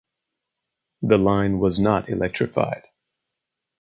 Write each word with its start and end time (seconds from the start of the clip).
The 1.03 1.19
line 1.19 1.59
was 1.59 1.79
not 1.79 2.09
electrified. 2.09 2.85